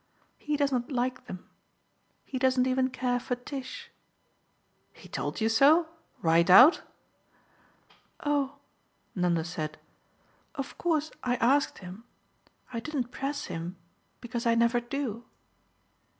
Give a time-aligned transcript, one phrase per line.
[0.39, 1.47] He doesn't like them.
[2.25, 3.91] He doesn't even care for Tish."
[4.93, 5.89] "He told you so
[6.23, 6.81] right out?"
[8.21, 8.57] "Oh,"
[9.13, 9.77] Nanda said,
[10.55, 12.03] "of course I asked him.
[12.73, 13.75] I didn't press him,
[14.21, 15.23] because I never do